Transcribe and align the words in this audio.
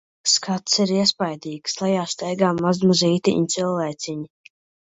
Skats 0.29 0.79
ir 0.85 0.93
iespaidīgs- 0.95 1.77
lejā 1.83 2.07
staigā 2.15 2.51
mazmazītiņi 2.63 3.55
cilvēciņi. 3.59 4.29